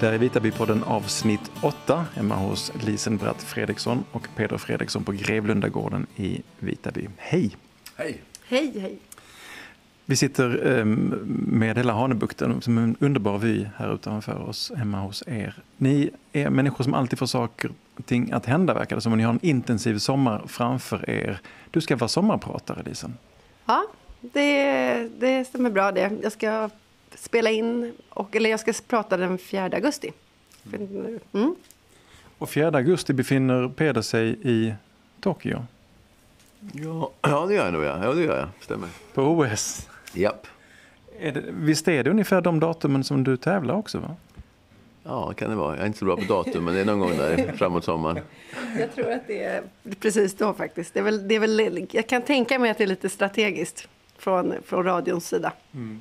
Det 0.00 0.06
här 0.06 0.12
är 0.12 0.18
Vitabypodden 0.18 0.82
avsnitt 0.82 1.50
8 1.62 2.06
hemma 2.14 2.34
hos 2.34 2.72
Lisen 2.86 3.16
Bratt 3.16 3.42
Fredriksson 3.42 4.04
och 4.12 4.28
Peder 4.36 4.58
Fredriksson 4.58 5.04
på 5.04 5.12
Grevlundagården 5.12 6.06
i 6.16 6.42
Vitaby. 6.58 7.08
Hej! 7.16 7.56
Hej! 7.96 8.22
Hej, 8.48 8.80
hej! 8.80 8.98
Vi 10.04 10.16
sitter 10.16 10.78
eh, 10.78 10.84
med 10.84 11.76
hela 11.76 11.92
Hanebukten 11.92 12.60
som 12.60 12.78
en 12.78 12.96
underbar 13.00 13.38
vy 13.38 13.66
här 13.76 13.94
utanför 13.94 14.48
oss 14.48 14.72
hemma 14.76 15.00
hos 15.00 15.22
er. 15.26 15.62
Ni 15.76 16.10
är 16.32 16.50
människor 16.50 16.84
som 16.84 16.94
alltid 16.94 17.18
får 17.18 17.26
saker 17.26 17.70
och 17.96 18.06
ting 18.06 18.32
att 18.32 18.46
hända 18.46 18.74
verkar 18.74 18.96
det 18.96 19.02
som. 19.02 19.16
Ni 19.16 19.22
har 19.22 19.32
en 19.32 19.40
intensiv 19.42 19.98
sommar 19.98 20.42
framför 20.46 21.10
er. 21.10 21.40
Du 21.70 21.80
ska 21.80 21.96
vara 21.96 22.08
sommarpratare 22.08 22.82
Lisen. 22.82 23.14
Ja, 23.66 23.86
det, 24.20 25.08
det 25.18 25.44
stämmer 25.44 25.70
bra 25.70 25.92
det. 25.92 26.10
Jag 26.22 26.32
ska 26.32 26.70
spela 27.14 27.50
in, 27.50 27.94
och, 28.08 28.36
eller 28.36 28.50
jag 28.50 28.60
ska 28.60 28.72
prata 28.88 29.16
den 29.16 29.38
4 29.38 29.64
augusti. 29.64 30.12
Mm. 31.32 31.54
Och 32.38 32.50
4 32.50 32.68
augusti 32.68 33.12
befinner 33.12 33.68
Peder 33.68 34.02
sig 34.02 34.38
i 34.42 34.74
Tokyo. 35.20 35.66
Ja, 36.72 37.10
ja 37.22 37.46
det 37.46 37.54
gör 37.54 37.64
jag 37.64 37.72
nog. 37.72 37.84
Ja. 37.84 38.04
ja, 38.04 38.12
det 38.12 38.22
gör 38.22 38.38
jag. 38.38 38.48
Stämmer. 38.60 38.88
På 39.14 39.22
OS. 39.22 39.88
Japp. 40.14 40.46
Är 41.18 41.32
det, 41.32 41.44
visst 41.48 41.88
är 41.88 42.04
det 42.04 42.10
ungefär 42.10 42.40
de 42.40 42.60
datumen 42.60 43.04
som 43.04 43.24
du 43.24 43.36
tävlar 43.36 43.74
också? 43.74 43.98
va? 43.98 44.16
Ja, 45.02 45.32
kan 45.32 45.50
det 45.50 45.56
vara. 45.56 45.74
Jag 45.74 45.82
är 45.82 45.86
inte 45.86 45.98
så 45.98 46.04
bra 46.04 46.16
på 46.16 46.22
datum, 46.22 46.64
men 46.64 46.74
det 46.74 46.80
är 46.80 46.84
någon 46.84 46.98
gång 46.98 47.16
där 47.16 47.52
framåt 47.56 47.84
sommaren. 47.84 48.18
Jag 48.78 48.94
tror 48.94 49.12
att 49.12 49.26
det 49.26 49.42
är 49.42 49.62
precis 50.00 50.34
då 50.34 50.54
faktiskt. 50.54 50.94
Det 50.94 51.00
är 51.00 51.04
väl, 51.04 51.28
det 51.28 51.34
är 51.34 51.40
väl, 51.40 51.86
jag 51.90 52.06
kan 52.06 52.22
tänka 52.22 52.58
mig 52.58 52.70
att 52.70 52.78
det 52.78 52.84
är 52.84 52.88
lite 52.88 53.08
strategiskt 53.08 53.88
från, 54.18 54.54
från 54.64 54.84
radions 54.84 55.28
sida. 55.28 55.52
Mm. 55.74 56.00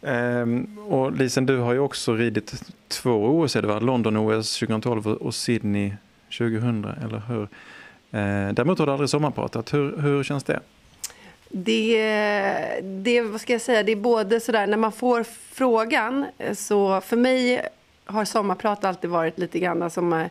Um, 0.00 0.78
och 0.88 1.12
Lisen, 1.12 1.46
du 1.46 1.56
har 1.56 1.72
ju 1.72 1.78
också 1.78 2.14
ridit 2.14 2.54
två 2.88 3.40
OS, 3.40 3.52
det 3.52 3.66
var 3.66 3.80
London-OS 3.80 4.58
2012 4.58 5.06
och 5.06 5.34
Sydney 5.34 5.92
2000, 6.38 6.84
eller 6.84 7.22
hur? 7.28 7.42
Uh, 7.42 8.54
däremot 8.54 8.78
har 8.78 8.86
du 8.86 8.92
aldrig 8.92 9.10
sommarpratat. 9.10 9.74
Hur, 9.74 9.96
hur 9.96 10.24
känns 10.24 10.44
det? 10.44 10.60
Det, 11.50 12.80
det, 12.82 13.20
vad 13.20 13.40
ska 13.40 13.52
jag 13.52 13.62
säga, 13.62 13.82
det 13.82 13.92
är 13.92 13.96
både 13.96 14.40
sådär 14.40 14.66
när 14.66 14.76
man 14.76 14.92
får 14.92 15.22
frågan, 15.52 16.26
eh, 16.38 16.54
så 16.54 17.00
för 17.00 17.16
mig 17.16 17.68
har 18.04 18.24
sommarprat 18.24 18.84
alltid 18.84 19.10
varit 19.10 19.38
lite 19.38 19.58
grann 19.58 19.90
som 19.90 20.12
eh, 20.12 20.26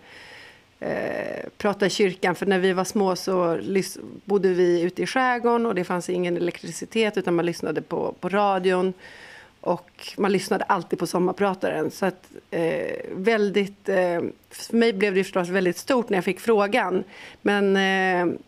eh 0.89 1.45
prata 1.57 1.85
i 1.85 1.89
kyrkan. 1.89 2.35
För 2.35 2.45
när 2.45 2.59
vi 2.59 2.73
var 2.73 2.83
små 2.83 3.15
så 3.15 3.59
bodde 4.25 4.49
vi 4.49 4.81
ute 4.81 5.03
i 5.03 5.05
skärgården 5.05 5.65
och 5.65 5.75
det 5.75 5.83
fanns 5.83 6.09
ingen 6.09 6.37
elektricitet 6.37 7.17
utan 7.17 7.35
man 7.35 7.45
lyssnade 7.45 7.81
på, 7.81 8.15
på 8.19 8.29
radion. 8.29 8.93
Och 9.61 10.13
man 10.17 10.31
lyssnade 10.31 10.63
alltid 10.63 10.99
på 10.99 11.07
sommarprataren. 11.07 11.91
Så 11.91 12.05
att, 12.05 12.29
eh, 12.51 12.95
väldigt, 13.11 13.89
eh, 13.89 14.21
för 14.49 14.75
mig 14.75 14.93
blev 14.93 15.15
det 15.15 15.23
förstås 15.23 15.49
väldigt 15.49 15.77
stort 15.77 16.09
när 16.09 16.17
jag 16.17 16.25
fick 16.25 16.39
frågan. 16.39 17.03
Men 17.41 17.75
eh, 17.75 18.39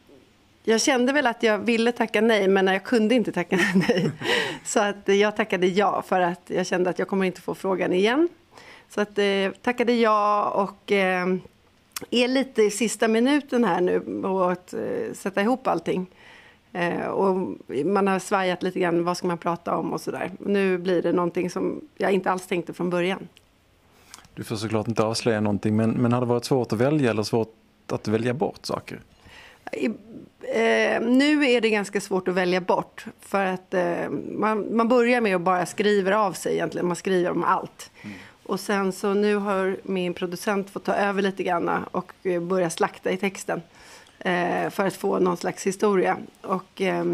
jag 0.64 0.82
kände 0.82 1.14
väl 1.14 1.28
att 1.28 1.44
jag 1.44 1.58
ville 1.58 1.92
tacka 1.92 2.22
nej, 2.22 2.48
men 2.48 2.68
jag 2.68 2.84
kunde 2.84 3.16
inte 3.16 3.32
tacka 3.32 3.60
nej. 3.76 4.12
Så 4.66 4.80
att 4.80 5.08
jag 5.08 5.36
tackade 5.36 5.68
ja, 5.68 6.04
för 6.08 6.22
att 6.22 6.42
jag 6.48 6.68
kände 6.68 6.90
att 6.90 7.00
jag 7.00 7.08
kommer 7.08 7.26
inte 7.26 7.42
få 7.42 7.56
frågan 7.56 7.94
igen. 7.94 8.30
Så 8.90 9.02
att 9.02 9.18
eh, 9.18 9.52
tackade 9.62 9.94
ja 9.94 10.50
och 10.50 10.92
eh, 10.92 11.28
är 12.10 12.28
lite 12.28 12.64
i 12.64 12.72
sista 12.72 13.08
minuten 13.08 13.64
här 13.64 13.82
nu 13.82 14.22
på 14.22 14.44
att 14.44 14.74
eh, 14.74 15.14
sätta 15.14 15.42
ihop 15.42 15.68
allting. 15.68 16.08
Eh, 16.74 17.06
och 17.06 17.58
man 17.86 18.08
har 18.08 18.20
svajat 18.20 18.64
lite 18.64 18.80
grann, 18.80 19.04
vad 19.04 19.18
ska 19.18 19.28
man 19.28 19.38
prata 19.38 19.76
om 19.76 19.94
och 19.94 20.02
sådär. 20.02 20.32
Nu 20.40 20.78
blir 20.78 21.02
det 21.02 21.12
någonting 21.12 21.50
som 21.50 21.82
jag 21.98 22.12
inte 22.12 22.32
alls 22.32 22.48
tänkte 22.48 22.74
från 22.74 22.90
början. 22.90 23.28
Du 24.34 24.44
får 24.44 24.56
såklart 24.56 24.88
inte 24.88 25.04
avslöja 25.04 25.42
någonting, 25.42 25.76
men, 25.76 25.92
men 25.92 26.14
har 26.14 26.20
det 26.20 26.28
varit 26.28 26.46
svårt 26.46 26.74
att 26.74 26.80
välja 26.80 27.12
eller 27.12 27.24
svårt 27.24 27.56
att 27.88 28.08
välja 28.08 28.34
bort 28.34 28.66
saker? 28.66 29.00
I, 29.72 29.86
eh, 30.42 31.02
nu 31.02 31.46
är 31.46 31.62
det 31.62 31.70
ganska 31.70 32.02
svårt 32.02 32.28
att 32.28 32.34
välja 32.34 32.62
bort. 32.62 33.06
För 33.20 33.46
att 33.46 33.74
eh, 33.74 34.10
man, 34.38 34.76
man 34.76 34.88
börjar 34.88 35.22
med 35.22 35.36
att 35.36 35.42
bara 35.42 35.66
skriva 35.66 36.18
av 36.18 36.34
sig 36.34 36.54
egentligen. 36.54 36.88
Man 36.88 36.96
skriver 36.96 37.32
om 37.32 37.44
allt. 37.44 37.92
Mm. 38.02 38.16
Och 38.44 38.60
sen 38.60 38.92
så 38.92 39.14
nu 39.14 39.36
har 39.36 39.78
min 39.84 40.14
producent 40.14 40.70
fått 40.70 40.84
ta 40.84 40.94
över 40.94 41.22
lite 41.22 41.44
grann 41.44 41.70
och 41.92 42.14
eh, 42.24 42.42
börja 42.42 42.70
slakta 42.70 43.12
i 43.12 43.18
texten. 43.18 43.62
Eh, 44.20 44.70
för 44.70 44.86
att 44.88 44.96
få 44.96 45.20
någon 45.20 45.38
slags 45.38 45.68
historia. 45.68 46.18
Och, 46.42 46.82
eh, 46.82 47.06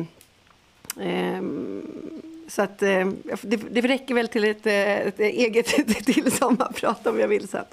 så 2.48 2.62
att 2.62 2.82
eh, 2.82 3.08
det, 3.42 3.58
det 3.58 3.82
räcker 3.82 4.14
väl 4.14 4.28
till 4.28 4.44
ett, 4.44 4.66
ett 4.66 5.20
eget 5.20 5.66
till 6.06 6.32
sommarprat 6.32 7.08
om 7.08 7.20
jag 7.20 7.28
vill 7.28 7.48
sen. 7.48 7.66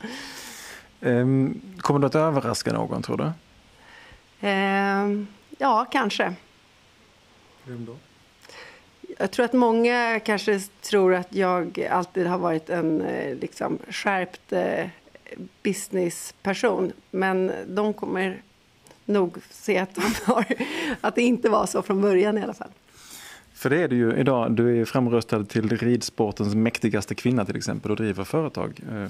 Ehm, 1.01 1.61
kommer 1.79 2.01
du 2.01 2.07
att 2.07 2.15
överraska 2.15 2.73
någon 2.73 3.03
tror 3.03 3.17
du? 3.17 3.31
Ehm, 4.41 5.27
ja, 5.59 5.87
kanske. 5.93 6.35
Vem 7.65 7.85
då? 7.85 7.97
Jag 9.19 9.31
tror 9.31 9.45
att 9.45 9.53
många 9.53 10.21
kanske 10.21 10.61
tror 10.61 11.15
att 11.15 11.35
jag 11.35 11.89
alltid 11.91 12.27
har 12.27 12.39
varit 12.39 12.71
en 12.71 12.99
liksom, 13.41 13.79
skärpt 13.89 14.53
businessperson. 15.63 16.93
Men 17.11 17.53
de 17.67 17.95
kommer 17.95 18.43
nog 19.05 19.37
se 19.51 19.79
att, 19.79 19.99
har, 20.25 20.47
att 21.01 21.15
det 21.15 21.23
inte 21.23 21.49
var 21.49 21.67
så 21.67 21.83
från 21.83 22.01
början 22.01 22.39
i 22.39 22.43
alla 22.43 22.55
fall. 22.55 22.71
För 23.55 23.71
det 23.71 23.83
är 23.83 23.89
du 23.89 23.97
ju 23.97 24.17
idag. 24.17 24.53
Du 24.53 24.81
är 24.81 24.85
framröstad 24.85 25.45
till 25.45 25.69
ridsportens 25.69 26.55
mäktigaste 26.55 27.15
kvinna 27.15 27.45
till 27.45 27.57
exempel 27.57 27.91
och 27.91 27.97
driver 27.97 28.25
företag 28.25 28.81
eh, 28.93 29.09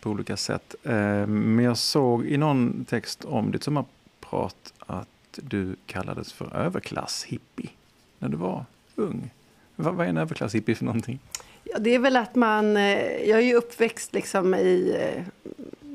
på 0.00 0.10
olika 0.10 0.36
sätt. 0.36 0.74
Eh, 0.82 1.26
men 1.26 1.64
jag 1.64 1.76
såg 1.76 2.26
i 2.26 2.36
någon 2.36 2.84
text 2.88 3.24
om 3.24 3.50
ditt 3.52 3.62
sommarprat 3.62 4.72
att 4.78 5.08
du 5.36 5.76
kallades 5.86 6.32
för 6.32 6.56
överklasshippie 6.56 7.70
när 8.18 8.28
du 8.28 8.36
var 8.36 8.64
ung. 8.96 9.30
Vad, 9.76 9.94
vad 9.94 10.06
är 10.06 10.10
en 10.10 10.16
överklasshippie 10.16 10.74
för 10.74 10.84
någonting? 10.84 11.18
Ja, 11.64 11.78
det 11.78 11.94
är 11.94 11.98
väl 11.98 12.16
att 12.16 12.34
man, 12.34 12.76
eh, 12.76 13.28
jag 13.28 13.38
är 13.38 13.44
ju 13.44 13.54
uppväxt 13.54 14.14
liksom 14.14 14.54
i, 14.54 14.96
eh, 14.98 15.22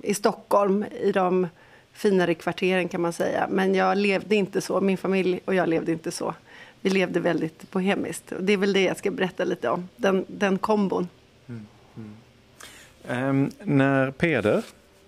i 0.03 0.13
Stockholm 0.13 0.85
i 1.01 1.11
de 1.11 1.47
finare 1.95 2.33
kvarteren 2.33 2.87
kan 2.87 3.01
man 3.01 3.13
säga. 3.13 3.47
Men 3.49 3.75
jag 3.75 3.97
levde 3.97 4.35
inte 4.35 4.61
så, 4.61 4.81
min 4.81 4.97
familj 4.97 5.39
och 5.45 5.55
jag 5.55 5.69
levde 5.69 5.91
inte 5.91 6.11
så. 6.11 6.33
Vi 6.81 6.89
levde 6.89 7.19
väldigt 7.19 7.71
bohemiskt. 7.71 8.33
Det 8.39 8.53
är 8.53 8.57
väl 8.57 8.73
det 8.73 8.83
jag 8.83 8.97
ska 8.97 9.11
berätta 9.11 9.43
lite 9.43 9.69
om, 9.69 9.89
den, 9.95 10.25
den 10.27 10.57
kombon. 10.57 11.07
Mm, 11.47 11.67
mm. 11.97 13.29
Um, 13.29 13.51
när 13.63 14.11
Peder, 14.11 14.63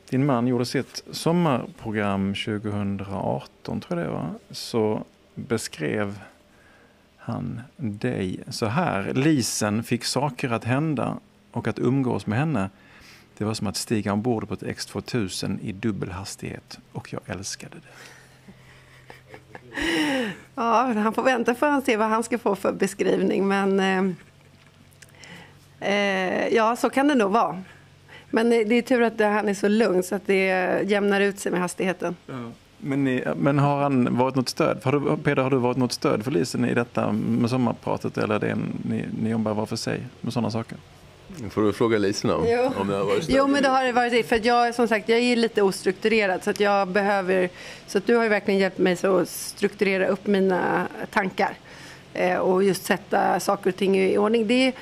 din 0.09 0.25
man, 0.25 0.47
gjorde 0.47 0.65
sitt 0.65 1.03
sommarprogram 1.11 2.33
2018, 2.33 3.79
tror 3.79 3.99
jag 3.99 4.09
det 4.09 4.13
var, 4.13 4.29
så 4.51 5.03
beskrev 5.35 6.19
han 7.17 7.61
dig 7.75 8.39
så 8.49 8.65
här. 8.65 9.13
Lisen 9.13 9.83
fick 9.83 10.03
saker 10.03 10.49
att 10.49 10.63
hända 10.63 11.17
och 11.51 11.67
att 11.67 11.79
umgås 11.79 12.25
med 12.27 12.39
henne 12.39 12.69
det 13.37 13.45
var 13.45 13.53
som 13.53 13.67
att 13.67 13.75
stiga 13.75 14.13
ombord 14.13 14.47
på 14.47 14.53
ett 14.53 14.61
X2000 14.61 15.59
i 15.61 15.71
dubbel 15.71 16.11
hastighet 16.11 16.79
och 16.91 17.13
jag 17.13 17.21
älskade 17.25 17.75
det. 17.75 17.87
Ja, 20.55 20.93
han 20.95 21.13
får 21.13 21.23
vänta 21.23 21.55
för 21.55 21.69
att 21.69 21.85
se 21.85 21.97
vad 21.97 22.07
han 22.07 22.23
ska 22.23 22.37
få 22.37 22.55
för 22.55 22.71
beskrivning. 22.71 23.47
Men 23.47 23.79
eh, 23.79 24.03
eh, 25.91 26.47
ja, 26.47 26.75
så 26.75 26.89
kan 26.89 27.07
det 27.07 27.15
nog 27.15 27.31
vara. 27.31 27.63
Men 28.29 28.49
det 28.49 28.75
är 28.75 28.81
tur 28.81 29.01
att 29.01 29.19
han 29.19 29.49
är 29.49 29.53
så 29.53 29.67
lugn 29.67 30.03
så 30.03 30.15
att 30.15 30.27
det 30.27 30.45
jämnar 30.89 31.21
ut 31.21 31.39
sig 31.39 31.51
med 31.51 31.61
hastigheten. 31.61 32.15
Ja. 32.25 32.51
Men, 32.77 33.03
ni, 33.03 33.23
men 33.37 33.59
har 33.59 33.81
han 33.81 34.17
varit 34.17 34.35
något 34.35 34.49
stöd? 34.49 34.79
Har 34.83 34.91
du, 34.91 35.17
Peder, 35.17 35.43
har 35.43 35.49
du 35.49 35.57
varit 35.57 35.77
något 35.77 35.91
stöd 35.91 36.23
för 36.23 36.31
Lisen 36.31 36.65
i 36.65 36.73
detta 36.73 37.11
med 37.11 37.49
sommarpratet 37.49 38.17
eller 38.17 38.39
det 38.39 38.57
ni, 38.89 39.05
ni 39.21 39.29
jobbar 39.29 39.53
var 39.53 39.65
för 39.65 39.75
sig 39.75 40.01
med 40.21 40.33
sådana 40.33 40.51
saker? 40.51 40.77
Får 41.49 41.61
du 41.61 41.73
fråga 41.73 41.97
Lisen 41.97 42.29
om. 42.31 42.45
Jo. 42.47 42.71
om 42.77 42.87
det 42.87 42.95
har 42.95 43.03
varit 43.03 43.25
jo, 43.29 43.47
men 43.47 43.63
det 43.63 43.69
har 43.69 43.83
det 43.83 43.91
varit. 43.91 44.27
För 44.27 44.41
jag, 44.43 44.75
som 44.75 44.87
sagt, 44.87 45.09
jag 45.09 45.19
är 45.19 45.35
lite 45.35 45.61
ostrukturerad 45.61 46.43
så 46.43 46.49
att 46.49 46.59
jag 46.59 46.87
behöver... 46.87 47.49
Så 47.87 47.97
att 47.97 48.07
du 48.07 48.15
har 48.15 48.23
ju 48.23 48.29
verkligen 48.29 48.59
hjälpt 48.59 48.77
mig 48.77 48.95
så 48.95 49.17
att 49.17 49.29
strukturera 49.29 50.07
upp 50.07 50.27
mina 50.27 50.87
tankar. 51.11 51.57
Eh, 52.13 52.37
och 52.37 52.63
just 52.63 52.85
sätta 52.85 53.39
saker 53.39 53.69
och 53.69 53.75
ting 53.75 53.97
i 53.99 54.17
ordning. 54.17 54.47
Det 54.47 54.67
är, 54.67 54.73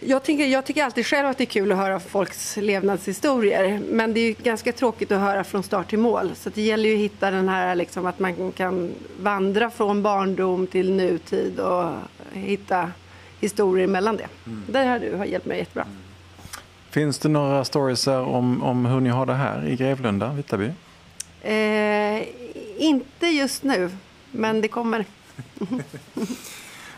jag, 0.00 0.22
tycker, 0.22 0.46
jag 0.46 0.64
tycker 0.64 0.84
alltid 0.84 1.06
själv 1.06 1.28
att 1.28 1.38
det 1.38 1.44
är 1.44 1.46
kul 1.46 1.72
att 1.72 1.78
höra 1.78 2.00
folks 2.00 2.56
levnadshistorier. 2.56 3.80
Men 3.90 4.14
det 4.14 4.20
är 4.20 4.34
ganska 4.42 4.72
tråkigt 4.72 5.12
att 5.12 5.20
höra 5.20 5.44
från 5.44 5.62
start 5.62 5.90
till 5.90 5.98
mål. 5.98 6.30
Så 6.34 6.50
det 6.50 6.62
gäller 6.62 6.88
ju 6.88 6.94
att 6.94 7.00
hitta 7.00 7.30
den 7.30 7.48
här 7.48 7.74
liksom, 7.74 8.06
att 8.06 8.18
man 8.18 8.52
kan 8.52 8.92
vandra 9.20 9.70
från 9.70 10.02
barndom 10.02 10.66
till 10.66 10.92
nutid 10.92 11.60
och 11.60 11.92
hitta 12.32 12.90
historier 13.40 13.86
mellan 13.86 14.16
det. 14.16 14.28
Mm. 14.46 14.62
Det 14.68 14.78
har 14.78 14.98
du 14.98 15.16
har 15.16 15.24
hjälpt 15.24 15.46
mig 15.46 15.58
jättebra. 15.58 15.82
Mm. 15.82 15.96
Finns 16.90 17.18
det 17.18 17.28
några 17.28 17.64
stories 17.64 18.06
om, 18.06 18.62
om 18.62 18.86
hur 18.86 19.00
ni 19.00 19.08
har 19.08 19.26
det 19.26 19.34
här 19.34 19.66
i 19.66 19.76
Grevlunda, 19.76 20.32
Vitaby? 20.32 20.70
Eh, 21.42 22.22
inte 22.78 23.26
just 23.26 23.62
nu, 23.62 23.90
men 24.32 24.60
det 24.60 24.68
kommer. 24.68 25.04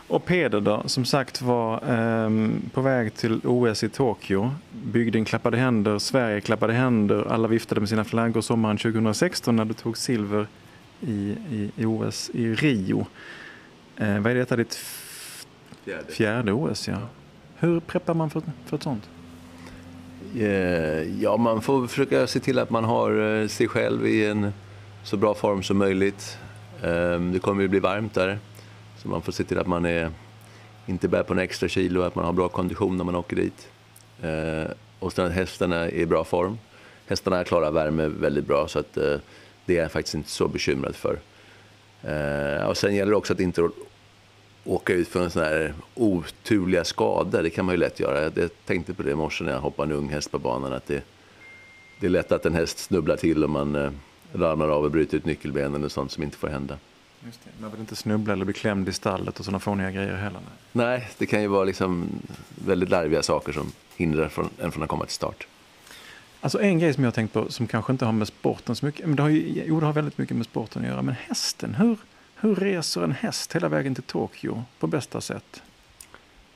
Och 0.09 0.25
Peder 0.25 0.61
då, 0.61 0.83
som 0.87 1.05
sagt 1.05 1.43
var 1.43 1.75
eh, 1.75 2.51
på 2.73 2.81
väg 2.81 3.15
till 3.15 3.41
OS 3.45 3.85
i 3.85 3.89
Tokyo. 3.89 4.51
Bygden 4.73 5.25
klappade 5.25 5.57
händer, 5.57 5.99
Sverige 5.99 6.41
klappade 6.41 6.73
händer, 6.73 7.33
alla 7.33 7.49
viftade 7.49 7.81
med 7.81 7.89
sina 7.89 8.05
flaggor 8.05 8.41
sommaren 8.41 8.79
2016 8.79 9.57
när 9.57 9.65
du 9.65 9.75
tog 9.75 9.99
silver 9.99 10.47
i, 11.01 11.37
i, 11.51 11.71
i 11.77 11.85
OS 11.85 12.31
i 12.35 12.55
Rio. 12.55 13.07
Eh, 13.97 14.19
vad 14.19 14.33
är 14.33 14.35
detta, 14.35 14.57
ditt 14.57 14.75
fjärde, 15.89 16.13
fjärde 16.13 16.53
OS? 16.53 16.89
Ja. 16.89 16.99
Hur 17.59 17.81
preppar 17.81 18.15
man 18.15 18.31
för, 18.31 18.43
för 18.67 18.77
ett 18.77 18.83
sånt? 18.83 19.09
Eh, 20.37 21.23
ja, 21.23 21.37
man 21.37 21.63
får 21.63 21.87
försöka 21.87 22.27
se 22.27 22.41
till 22.41 22.59
att 22.59 22.71
man 22.71 22.85
har 22.85 23.41
eh, 23.41 23.49
sig 23.49 23.69
själv 23.69 24.07
i 24.07 24.27
en 24.27 24.53
så 25.03 25.17
bra 25.17 25.35
form 25.35 25.63
som 25.63 25.79
möjligt. 25.79 26.39
Ehm, 26.83 27.33
det 27.33 27.39
kommer 27.39 27.63
ju 27.63 27.69
bli 27.69 27.81
varmt 27.81 28.15
där, 28.15 28.39
så 28.99 29.09
man 29.09 29.23
får 29.23 29.33
se 29.33 29.45
till 29.45 29.59
att 29.59 29.67
man 29.67 29.85
är, 29.85 30.11
inte 30.87 31.09
bär 31.09 31.23
på 31.23 31.33
en 31.33 31.39
extra 31.39 31.69
kilo, 31.69 32.03
att 32.03 32.15
man 32.15 32.25
har 32.25 32.33
bra 32.33 32.49
kondition 32.49 32.97
när 32.97 33.05
man 33.05 33.15
åker 33.15 33.37
dit. 33.37 33.69
Ehm, 34.23 34.69
och 34.99 35.13
sen 35.13 35.27
att 35.27 35.33
hästarna 35.33 35.77
är 35.77 35.93
i 35.93 36.07
bra 36.07 36.25
form. 36.25 36.59
Hästarna 37.07 37.45
klarar 37.45 37.71
värme 37.71 38.09
väldigt 38.09 38.47
bra, 38.47 38.69
så 38.69 38.79
att 38.79 38.97
eh, 38.97 39.17
det 39.67 39.79
är 39.79 39.83
jag 39.83 39.93
faktiskt 39.93 40.15
inte 40.15 40.31
så 40.31 40.49
bekymrad 40.49 40.95
för. 40.97 41.19
Och 42.69 42.77
sen 42.77 42.95
gäller 42.95 43.11
det 43.11 43.17
också 43.17 43.33
att 43.33 43.41
inte 43.41 43.69
åka 44.69 44.93
ut 44.93 45.09
för 45.09 45.23
en 45.23 45.31
sån 45.31 45.43
här 45.43 45.75
oturliga 45.95 46.85
skador. 46.85 47.43
Det 47.43 47.51
kan 47.51 47.65
man 47.65 47.75
ju 47.75 47.79
lätt 47.79 48.01
göra. 48.01 48.33
Jag 48.35 48.51
tänkte 48.65 48.95
på 48.95 49.03
det 49.03 49.11
i 49.11 49.15
morse 49.15 49.45
när 49.45 49.53
jag 49.53 49.61
hoppade 49.61 49.93
en 49.93 49.99
ung 49.99 50.09
häst 50.09 50.31
på 50.31 50.39
banan. 50.39 50.73
Att 50.73 50.87
det, 50.87 51.05
det 52.01 52.07
är 52.07 52.11
lätt 52.11 52.33
att 52.33 52.47
en 52.47 52.55
häst 52.55 52.79
snubblar 52.79 53.17
till 53.17 53.45
om 53.45 53.51
man 53.51 54.01
ramlar 54.33 54.69
av 54.69 54.85
och 54.85 54.91
bryter 54.91 55.17
ut 55.17 55.25
nyckelbenen 55.25 55.85
och 55.85 55.93
sånt 55.93 56.13
som 56.13 56.23
inte 56.23 56.37
får 56.37 56.49
hända. 56.49 56.79
Just 57.25 57.45
det. 57.45 57.51
Man 57.63 57.71
vill 57.71 57.81
inte 57.81 57.97
snubbla 57.97 58.33
eller 58.33 58.45
bli 58.45 58.55
klämd 58.55 58.89
i 58.89 58.93
stallet 58.93 59.39
och 59.39 59.45
sådana 59.45 59.59
fåniga 59.59 59.91
grejer 59.91 60.17
heller. 60.17 60.41
Nej, 60.73 61.09
det 61.19 61.27
kan 61.27 61.43
ju 61.43 61.49
vara 61.49 61.65
liksom 61.65 62.09
väldigt 62.65 62.89
larviga 62.89 63.23
saker 63.23 63.53
som 63.53 63.73
hindrar 63.97 64.29
från, 64.29 64.51
en 64.59 64.73
från 64.73 64.83
att 64.83 64.89
komma 64.89 65.05
till 65.05 65.15
start. 65.15 65.47
Alltså 66.41 66.61
en 66.61 66.79
grej 66.79 66.95
som 66.95 67.05
jag 67.05 67.15
tänkt 67.15 67.33
på 67.33 67.53
som 67.53 67.67
kanske 67.67 67.93
inte 67.93 68.05
har 68.05 68.13
med 68.13 68.29
sporten 68.29 68.77
så 68.77 68.87
mycket, 68.87 69.07
men 69.07 69.17
det 69.17 69.23
har 69.23 69.31
ju, 69.31 69.63
jo 69.67 69.81
det 69.81 69.87
har 69.87 69.93
väldigt 69.93 70.19
mycket 70.19 70.37
med 70.37 70.47
sporten 70.47 70.83
att 70.83 70.89
göra, 70.89 71.03
men 71.03 71.15
hästen, 71.15 71.75
hur, 71.75 71.97
hur 72.41 72.55
reser 72.55 73.03
en 73.03 73.13
häst 73.13 73.57
hela 73.57 73.69
vägen 73.69 73.95
till 73.95 74.05
Tokyo 74.05 74.65
på 74.79 74.87
bästa 74.87 75.21
sätt? 75.21 75.63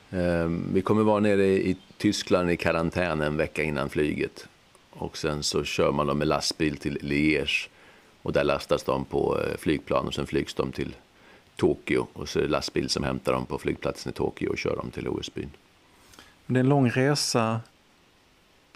Um, 0.09 0.69
vi 0.73 0.81
kommer 0.81 1.03
vara 1.03 1.19
nere 1.19 1.45
i 1.45 1.77
Tyskland 1.97 2.51
i 2.51 2.57
karantän 2.57 3.21
en 3.21 3.37
vecka 3.37 3.63
innan 3.63 3.89
flyget. 3.89 4.47
Och 4.89 5.17
sen 5.17 5.43
så 5.43 5.63
kör 5.63 5.91
man 5.91 6.07
dem 6.07 6.17
med 6.17 6.27
lastbil 6.27 6.77
till 6.77 6.97
Liège 7.01 7.69
och 8.21 8.33
där 8.33 8.43
lastas 8.43 8.83
de 8.83 9.05
på 9.05 9.39
eh, 9.39 9.57
flygplan 9.57 10.07
och 10.07 10.13
sen 10.13 10.27
flygs 10.27 10.53
de 10.53 10.71
till 10.71 10.95
Tokyo 11.55 12.07
och 12.13 12.29
så 12.29 12.39
är 12.39 12.43
det 12.43 12.49
lastbil 12.49 12.89
som 12.89 13.03
hämtar 13.03 13.33
dem 13.33 13.45
på 13.45 13.57
flygplatsen 13.57 14.09
i 14.09 14.13
Tokyo 14.13 14.49
och 14.49 14.57
kör 14.57 14.75
dem 14.75 14.91
till 14.91 15.07
OS-byn. 15.07 15.49
Det 16.45 16.57
är 16.57 16.59
en 16.59 16.69
lång 16.69 16.89
resa, 16.89 17.61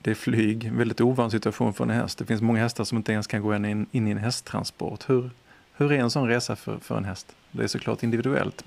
det 0.01 0.11
är 0.11 0.15
flyg, 0.15 0.71
väldigt 0.71 1.01
ovan 1.01 1.31
situation 1.31 1.73
för 1.73 1.83
en 1.83 1.89
häst. 1.89 2.17
Det 2.17 2.25
finns 2.25 2.41
många 2.41 2.59
hästar 2.59 2.83
som 2.83 2.97
inte 2.97 3.11
ens 3.11 3.27
kan 3.27 3.41
gå 3.41 3.55
in, 3.55 3.85
in 3.91 4.07
i 4.07 4.11
en 4.11 4.17
hästtransport. 4.17 5.09
Hur, 5.09 5.29
hur 5.77 5.91
är 5.91 5.97
en 5.97 6.09
sån 6.09 6.27
resa 6.27 6.55
för, 6.55 6.77
för 6.77 6.97
en 6.97 7.05
häst? 7.05 7.35
Det 7.51 7.63
är 7.63 7.67
såklart 7.67 8.03
individuellt. 8.03 8.63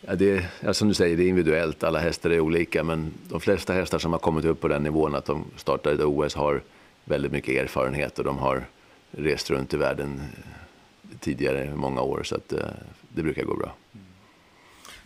Ja, 0.00 0.14
det 0.14 0.46
ja, 0.60 0.74
som 0.74 0.88
du 0.88 0.94
säger, 0.94 1.16
det 1.16 1.22
är 1.22 1.28
individuellt. 1.28 1.84
Alla 1.84 1.98
hästar 1.98 2.30
är 2.30 2.40
olika, 2.40 2.84
men 2.84 3.12
de 3.28 3.40
flesta 3.40 3.72
hästar 3.72 3.98
som 3.98 4.12
har 4.12 4.18
kommit 4.18 4.44
upp 4.44 4.60
på 4.60 4.68
den 4.68 4.82
nivån 4.82 5.14
att 5.14 5.24
de 5.24 5.44
startar 5.56 5.92
ett 5.92 6.00
OS 6.00 6.34
har 6.34 6.62
väldigt 7.04 7.32
mycket 7.32 7.62
erfarenhet 7.62 8.18
och 8.18 8.24
de 8.24 8.38
har 8.38 8.64
rest 9.10 9.50
runt 9.50 9.74
i 9.74 9.76
världen 9.76 10.20
tidigare 11.20 11.64
i 11.64 11.74
många 11.74 12.00
år 12.00 12.22
så 12.22 12.34
att 12.34 12.52
eh, 12.52 12.58
det 13.08 13.22
brukar 13.22 13.44
gå 13.44 13.56
bra. 13.56 13.74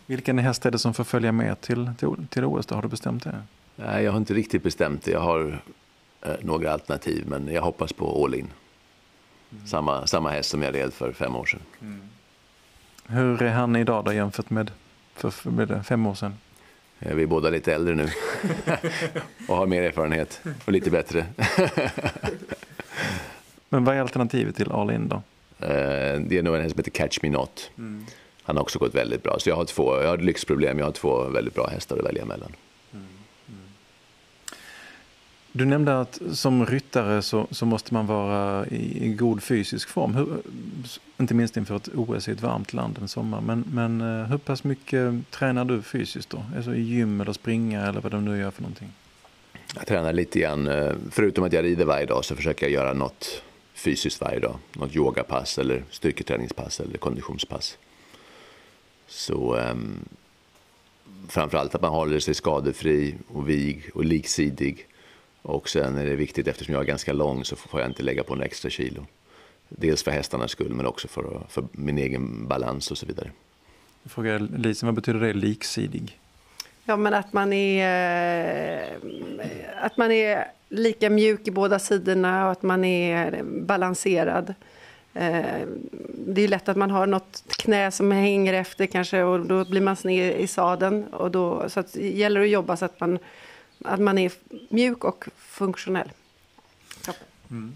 Vilken 0.05 0.39
häst 0.39 0.65
är 0.65 0.71
det 0.71 0.79
som 0.79 0.93
får 0.93 1.03
följa 1.03 1.31
med 1.31 1.61
till, 1.61 1.89
till, 1.99 2.27
till 2.29 2.45
OS? 2.45 2.65
Då? 2.65 2.75
Har 2.75 2.81
du 2.81 2.87
bestämt 2.87 3.23
det? 3.23 3.41
Nej, 3.75 4.03
jag 4.03 4.11
har 4.11 4.17
inte 4.17 4.33
riktigt 4.33 4.63
bestämt 4.63 5.03
det. 5.03 5.11
Jag 5.11 5.19
har 5.19 5.61
eh, 6.21 6.31
några 6.41 6.71
alternativ 6.71 7.23
men 7.27 7.47
jag 7.47 7.61
hoppas 7.61 7.93
på 7.93 8.23
all 8.25 8.35
in. 8.35 8.47
Mm. 9.51 9.67
Samma, 9.67 10.07
samma 10.07 10.29
häst 10.29 10.49
som 10.49 10.61
jag 10.61 10.75
red 10.75 10.93
för 10.93 11.11
fem 11.11 11.35
år 11.35 11.45
sedan. 11.45 11.59
Mm. 11.81 12.01
Hur 13.07 13.41
är 13.41 13.51
han 13.51 13.75
idag 13.75 14.05
då 14.05 14.13
jämfört 14.13 14.49
med 14.49 14.71
för, 15.15 15.29
för 15.29 15.83
fem 15.83 16.05
år 16.05 16.15
sedan? 16.15 16.33
Eh, 16.99 17.15
vi 17.15 17.23
är 17.23 17.27
båda 17.27 17.49
lite 17.49 17.73
äldre 17.73 17.95
nu 17.95 18.09
och 19.47 19.55
har 19.55 19.67
mer 19.67 19.83
erfarenhet 19.83 20.41
och 20.65 20.71
lite 20.71 20.91
bättre. 20.91 21.25
Men 23.69 23.83
vad 23.83 23.95
är 23.95 24.01
alternativet 24.01 24.55
till 24.55 24.71
All 24.71 24.91
In 24.91 25.07
då? 25.07 25.15
Eh, 25.59 26.19
det 26.19 26.37
är 26.37 26.43
nog 26.43 26.55
en 26.55 26.61
häst 26.61 26.75
som 26.75 26.79
heter 26.79 26.91
Catch 26.91 27.19
Me 27.21 27.29
Not. 27.29 27.71
Mm. 27.77 28.05
Han 28.43 28.55
har 28.55 28.63
också 28.63 28.79
gått 28.79 28.95
väldigt 28.95 29.23
bra. 29.23 29.39
Så 29.39 29.49
jag 29.49 29.55
har, 29.55 29.65
två, 29.65 30.01
jag 30.01 30.07
har 30.07 30.17
ett 30.17 30.23
lyxproblem, 30.23 30.79
jag 30.79 30.85
har 30.85 30.91
två 30.91 31.23
väldigt 31.23 31.55
bra 31.55 31.67
hästar 31.67 31.97
att 31.97 32.05
välja 32.05 32.25
mellan. 32.25 32.51
Du 35.59 35.65
nämnde 35.65 35.99
att 35.99 36.21
som 36.31 36.65
ryttare 36.65 37.21
så, 37.21 37.47
så 37.51 37.65
måste 37.65 37.93
man 37.93 38.07
vara 38.07 38.67
i, 38.67 39.05
i 39.05 39.13
god 39.13 39.43
fysisk 39.43 39.89
form. 39.89 40.15
Hur, 40.15 40.27
inte 41.17 41.33
minst 41.33 41.57
inför 41.57 41.75
ett 41.75 41.87
OS 41.95 42.27
i 42.27 42.31
ett 42.31 42.41
varmt 42.41 42.73
land 42.73 42.97
en 43.01 43.07
sommar. 43.07 43.41
Men, 43.41 43.63
men 43.71 44.01
eh, 44.01 44.27
hur 44.27 44.37
pass 44.37 44.63
mycket 44.63 45.31
tränar 45.31 45.65
du 45.65 45.81
fysiskt 45.81 46.29
då? 46.29 46.43
Alltså 46.55 46.75
i 46.75 46.81
gym 46.81 47.21
eller 47.21 47.33
springa 47.33 47.87
eller 47.87 48.01
vad 48.01 48.11
du 48.11 48.21
nu 48.21 48.37
gör 48.39 48.51
för 48.51 48.61
någonting? 48.61 48.91
Jag 49.75 49.87
tränar 49.87 50.13
lite 50.13 50.39
grann. 50.39 50.67
Eh, 50.67 50.93
förutom 51.11 51.43
att 51.43 51.53
jag 51.53 51.63
rider 51.63 51.85
varje 51.85 52.05
dag 52.05 52.25
så 52.25 52.35
försöker 52.35 52.65
jag 52.65 52.73
göra 52.73 52.93
något 52.93 53.43
fysiskt 53.73 54.21
varje 54.21 54.39
dag. 54.39 54.55
Något 54.73 54.95
yogapass 54.95 55.57
eller 55.57 55.83
styrketräningspass 55.89 56.79
eller 56.79 56.97
konditionspass. 56.97 57.77
Så 59.07 59.55
um, 59.57 60.05
framförallt 61.27 61.75
att 61.75 61.81
man 61.81 61.91
håller 61.91 62.19
sig 62.19 62.33
skadefri 62.33 63.15
och 63.27 63.49
vig 63.49 63.89
och 63.93 64.05
liksidig. 64.05 64.85
Och 65.41 65.69
sen 65.69 65.97
är 65.97 66.05
det 66.05 66.15
viktigt, 66.15 66.47
eftersom 66.47 66.73
jag 66.73 66.83
är 66.83 66.87
ganska 66.87 67.13
lång 67.13 67.45
så 67.45 67.55
får 67.55 67.79
jag 67.79 67.89
inte 67.89 68.03
lägga 68.03 68.23
på 68.23 68.33
en 68.33 68.41
extra 68.41 68.69
kilo. 68.69 69.05
Dels 69.69 70.03
för 70.03 70.11
hästarnas 70.11 70.51
skull 70.51 70.73
men 70.73 70.85
också 70.85 71.07
för, 71.07 71.41
för 71.49 71.63
min 71.71 71.97
egen 71.97 72.47
balans 72.47 72.91
och 72.91 72.97
så 72.97 73.05
vidare. 73.05 73.31
Jag 74.03 74.11
frågar 74.11 74.39
Lisen, 74.39 74.87
vad 74.87 74.95
betyder 74.95 75.19
det 75.19 75.33
liksidig? 75.33 76.19
Ja, 76.85 76.97
men 76.97 77.13
att 77.13 77.33
man 77.33 77.53
är, 77.53 78.97
att 79.81 79.97
man 79.97 80.11
är 80.11 80.45
lika 80.69 81.09
mjuk 81.09 81.47
i 81.47 81.51
båda 81.51 81.79
sidorna 81.79 82.45
och 82.45 82.51
att 82.51 82.61
man 82.61 82.85
är 82.85 83.43
balanserad. 83.43 84.53
Eh, 85.13 85.61
det 86.13 86.41
är 86.41 86.47
lätt 86.47 86.69
att 86.69 86.77
man 86.77 86.91
har 86.91 87.07
något 87.07 87.43
knä 87.47 87.91
som 87.91 88.11
hänger 88.11 88.53
efter 88.53 88.85
kanske 88.85 89.23
och 89.23 89.39
då 89.39 89.65
blir 89.65 89.81
man 89.81 89.95
sned 89.95 90.39
i 90.39 90.47
sadeln. 90.47 91.03
Och 91.07 91.31
då, 91.31 91.69
så 91.69 91.79
att 91.79 91.93
det 91.93 92.09
gäller 92.09 92.41
att 92.41 92.49
jobba 92.49 92.77
så 92.77 92.85
att 92.85 92.99
man, 92.99 93.19
att 93.85 93.99
man 93.99 94.17
är 94.17 94.31
mjuk 94.69 95.03
och 95.03 95.25
funktionell. 95.37 96.11
Mm. 97.51 97.73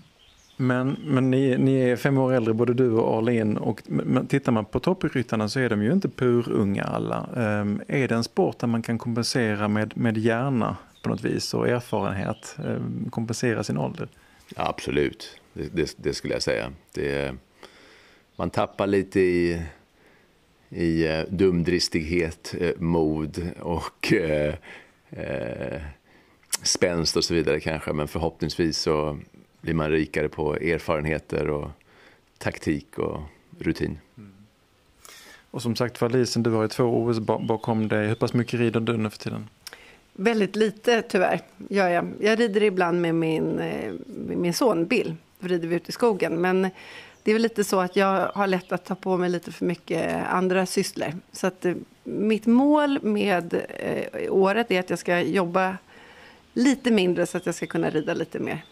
Men, 0.57 0.97
men 1.03 1.31
ni, 1.31 1.57
ni, 1.57 1.75
är 1.75 1.95
fem 1.95 2.17
år 2.17 2.33
äldre, 2.33 2.53
både 2.53 2.73
du 2.73 2.91
och 2.91 3.17
Arlene. 3.17 3.59
Och 3.59 3.81
men 3.85 4.27
tittar 4.27 4.51
man 4.51 4.65
på 4.65 4.79
toppryttarna 4.79 5.49
så 5.49 5.59
är 5.59 5.69
de 5.69 5.83
ju 5.83 5.91
inte 5.91 6.09
purunga 6.09 6.83
alla. 6.83 7.29
Um, 7.35 7.81
är 7.87 8.07
det 8.07 8.15
en 8.15 8.23
sport 8.23 8.59
där 8.59 8.67
man 8.67 8.81
kan 8.81 8.97
kompensera 8.97 9.67
med, 9.67 9.97
med 9.97 10.17
hjärna 10.17 10.77
på 11.03 11.09
något 11.09 11.23
vis 11.23 11.53
och 11.53 11.67
erfarenhet? 11.67 12.55
Um, 12.65 13.09
kompensera 13.09 13.63
sin 13.63 13.77
ålder? 13.77 14.07
Ja, 14.55 14.69
absolut, 14.69 15.39
det, 15.53 15.75
det, 15.75 15.95
det, 15.97 16.13
skulle 16.13 16.33
jag 16.33 16.43
säga. 16.43 16.73
Det, 16.91 17.35
man 18.35 18.49
tappar 18.49 18.87
lite 18.87 19.19
i, 19.19 19.61
i 20.69 21.07
uh, 21.07 21.23
dumdristighet, 21.29 22.55
uh, 22.61 22.71
mod 22.77 23.51
och 23.59 24.13
uh, 25.17 25.81
spänst 26.63 27.17
och 27.17 27.23
så 27.23 27.33
vidare 27.33 27.59
kanske. 27.59 27.93
Men 27.93 28.07
förhoppningsvis 28.07 28.77
så 28.77 29.19
blir 29.61 29.73
man 29.73 29.89
rikare 29.91 30.29
på 30.29 30.55
erfarenheter 30.55 31.49
och 31.49 31.69
taktik 32.37 32.99
och 32.99 33.19
rutin. 33.59 33.99
Mm. 34.17 34.31
Och 35.51 35.61
som 35.61 35.75
sagt 35.75 36.01
Lisen, 36.01 36.43
du 36.43 36.49
har 36.49 36.61
ju 36.61 36.67
två 36.67 36.83
OS 36.83 37.19
bakom 37.19 37.87
dig. 37.87 38.07
Hur 38.07 38.15
pass 38.15 38.33
mycket 38.33 38.59
rider 38.59 38.79
du 38.79 38.97
nu 38.97 39.09
för 39.09 39.17
tiden? 39.17 39.47
Väldigt 40.13 40.55
lite 40.55 41.01
tyvärr, 41.01 41.41
gör 41.69 41.89
jag. 41.89 42.13
Jag 42.19 42.39
rider 42.39 42.63
ibland 42.63 43.01
med 43.01 43.15
min, 43.15 43.59
eh, 43.59 43.93
med 44.07 44.37
min 44.37 44.53
son 44.53 44.85
Bill. 44.85 45.15
Då 45.39 45.47
rider 45.47 45.67
vi 45.67 45.75
ute 45.75 45.89
i 45.89 45.91
skogen. 45.91 46.41
Men 46.41 46.61
det 47.23 47.31
är 47.31 47.33
väl 47.35 47.41
lite 47.41 47.63
så 47.63 47.79
att 47.79 47.95
jag 47.95 48.31
har 48.35 48.47
lätt 48.47 48.71
att 48.71 48.85
ta 48.85 48.95
på 48.95 49.17
mig 49.17 49.29
lite 49.29 49.51
för 49.51 49.65
mycket 49.65 50.27
andra 50.27 50.65
sysslor. 50.65 51.13
Så 51.31 51.47
att 51.47 51.65
eh, 51.65 51.73
mitt 52.03 52.45
mål 52.45 52.99
med 53.03 53.53
eh, 53.79 54.33
året 54.33 54.71
är 54.71 54.79
att 54.79 54.89
jag 54.89 54.99
ska 54.99 55.21
jobba 55.21 55.77
lite 56.53 56.91
mindre 56.91 57.25
så 57.25 57.37
att 57.37 57.45
jag 57.45 57.55
ska 57.55 57.65
kunna 57.65 57.89
rida 57.89 58.13
lite 58.13 58.39
mer. 58.39 58.63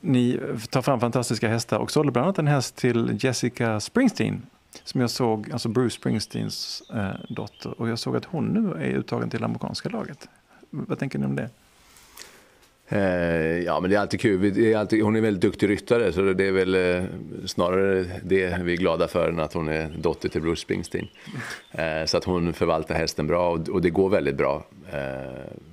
Ni 0.00 0.40
tar 0.70 0.82
fram 0.82 1.00
fantastiska 1.00 1.48
hästar 1.48 1.78
och 1.78 1.90
sålde 1.90 2.12
bland 2.12 2.24
annat 2.24 2.38
en 2.38 2.46
häst 2.46 2.76
till 2.76 3.18
Jessica 3.20 3.80
Springsteen 3.80 4.42
som 4.84 5.00
jag 5.00 5.10
såg, 5.10 5.52
alltså 5.52 5.68
Bruce 5.68 5.94
Springsteens 5.94 6.82
eh, 6.94 7.10
dotter. 7.28 7.80
Och 7.80 7.88
jag 7.88 7.98
såg 7.98 8.16
att 8.16 8.24
hon 8.24 8.46
nu 8.46 8.84
är 8.84 8.98
uttagen 8.98 9.30
till 9.30 9.44
amerikanska 9.44 9.88
laget. 9.88 10.28
Vad 10.70 10.98
tänker 10.98 11.18
ni 11.18 11.26
om 11.26 11.36
det? 11.36 11.50
Eh, 12.94 13.58
ja, 13.58 13.80
men 13.80 13.90
det 13.90 13.96
är 13.96 14.00
alltid 14.00 14.20
kul. 14.20 14.54
Det 14.54 14.72
är 14.72 14.78
alltid, 14.78 15.02
hon 15.02 15.16
är 15.16 15.20
väldigt 15.20 15.42
duktig 15.42 15.68
ryttare 15.68 16.12
så 16.12 16.20
det 16.20 16.44
är 16.44 16.52
väl 16.52 16.74
eh, 16.74 17.04
snarare 17.46 18.04
det 18.22 18.58
vi 18.62 18.72
är 18.72 18.76
glada 18.76 19.08
för 19.08 19.28
än 19.28 19.40
att 19.40 19.52
hon 19.52 19.68
är 19.68 19.88
dotter 19.98 20.28
till 20.28 20.42
Bruce 20.42 20.60
Springsteen. 20.60 21.08
Eh, 21.70 22.04
så 22.06 22.16
att 22.16 22.24
hon 22.24 22.52
förvaltar 22.52 22.94
hästen 22.94 23.26
bra 23.26 23.50
och, 23.50 23.68
och 23.68 23.82
det 23.82 23.90
går 23.90 24.08
väldigt 24.08 24.36
bra 24.36 24.66
eh, 24.92 24.98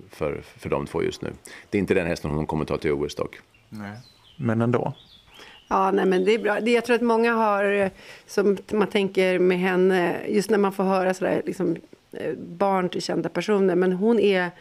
för, 0.10 0.42
för 0.58 0.70
de 0.70 0.86
två 0.86 1.04
just 1.04 1.22
nu. 1.22 1.30
Det 1.70 1.78
är 1.78 1.80
inte 1.80 1.94
den 1.94 2.08
hästen 2.08 2.32
hon 2.32 2.46
kommer 2.46 2.66
ta 2.66 2.78
till 2.78 2.92
OS 2.92 3.16
dock. 3.16 3.40
Nej. 3.70 3.98
Men 4.38 4.62
ändå. 4.62 4.94
Ja, 5.68 5.92
nej, 5.92 6.06
men 6.06 6.26
det 6.26 6.34
är 6.34 6.40
bra. 6.40 6.60
Det, 6.60 6.72
jag 6.72 6.86
tror 6.86 6.96
att 6.96 7.02
många 7.02 7.34
har, 7.34 7.90
som 8.28 8.58
man 8.72 8.88
tänker 8.88 9.40
med 9.40 9.60
henne, 9.60 10.16
just 10.28 10.50
när 10.50 10.58
man 10.58 10.72
får 10.72 10.84
höra 10.84 11.14
sådär, 11.14 11.42
liksom, 11.46 11.76
barn 12.38 12.90
till 12.90 13.02
kända 13.02 13.30
personer, 13.30 13.76
men 13.76 13.94
hon 13.94 14.20
är 14.20 14.52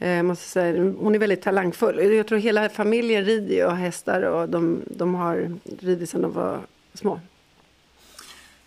Eh, 0.00 0.22
måste 0.22 0.48
säga, 0.48 0.92
hon 0.98 1.14
är 1.14 1.18
väldigt 1.18 1.42
talangfull. 1.42 2.14
Jag 2.14 2.26
tror 2.26 2.38
hela 2.38 2.68
familjen 2.68 3.24
rider 3.24 3.54
ju 3.54 3.64
och 3.64 3.76
hästar 3.76 4.22
och 4.22 4.48
de, 4.48 4.82
de 4.86 5.14
har 5.14 5.58
ridit 5.80 6.10
sedan 6.10 6.22
de 6.22 6.32
var 6.32 6.60
små. 6.94 7.20